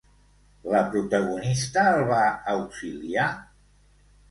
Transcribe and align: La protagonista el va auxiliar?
La 0.75 0.79
protagonista 0.95 1.85
el 1.91 2.03
va 2.13 2.23
auxiliar? 2.57 3.31